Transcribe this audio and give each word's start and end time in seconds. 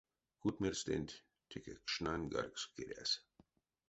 Кутьмерьстэнть 0.41 1.19
теке 1.49 1.73
кшнань 1.85 2.27
каркс 2.33 2.63
керясь. 2.73 3.15